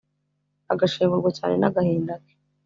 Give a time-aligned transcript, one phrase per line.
[0.73, 2.33] Agashengurwa cyane nagahinda ke